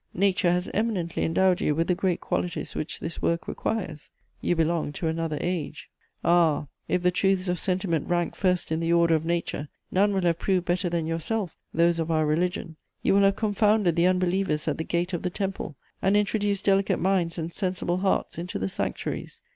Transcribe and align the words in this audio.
Nature 0.15 0.49
has 0.51 0.67
eminently 0.73 1.23
endowed 1.23 1.61
you 1.61 1.75
with 1.75 1.85
the 1.85 1.93
great 1.93 2.19
qualities 2.19 2.73
which 2.73 2.99
this 2.99 3.21
work 3.21 3.47
requires: 3.47 4.09
you 4.41 4.55
belong 4.55 4.91
to 4.91 5.05
another 5.07 5.37
age.... 5.41 5.91
"Ah, 6.25 6.65
if 6.87 7.03
the 7.03 7.11
truths 7.11 7.47
of 7.47 7.59
sentiment 7.59 8.09
rank 8.09 8.33
first 8.33 8.71
in 8.71 8.79
the 8.79 8.91
order 8.91 9.13
of 9.13 9.25
nature, 9.25 9.69
none 9.91 10.11
will 10.11 10.23
have 10.23 10.39
proved 10.39 10.65
better 10.65 10.89
than 10.89 11.05
yourself 11.05 11.55
those 11.71 11.99
of 11.99 12.09
our 12.09 12.25
religion; 12.25 12.77
you 13.03 13.13
will 13.13 13.21
have 13.21 13.35
confounded 13.35 13.95
the 13.95 14.07
unbelievers 14.07 14.67
at 14.67 14.79
the 14.79 14.83
gate 14.83 15.13
of 15.13 15.21
the 15.21 15.29
Temple 15.29 15.75
and 16.01 16.17
introduced 16.17 16.65
delicate 16.65 16.97
minds 16.99 17.37
and 17.37 17.53
sensible 17.53 17.99
hearts 17.99 18.39
into 18.39 18.57
the 18.57 18.69
sanctuaries. 18.69 19.39